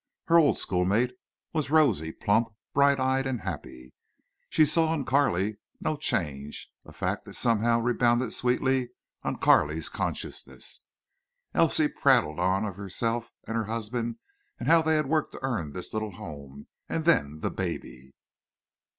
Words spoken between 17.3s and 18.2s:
the baby.